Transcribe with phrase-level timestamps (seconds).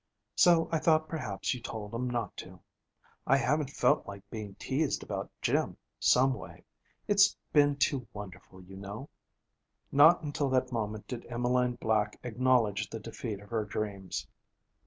[0.35, 2.59] So I thought perhaps you told 'em not to.
[3.27, 6.63] I haven't felt like being teased about Jim, some way.
[7.07, 9.09] It's been too wonderful, you know.'
[9.91, 14.25] Not until that moment did Emmeline Black acknowledge the defeat of her dreams.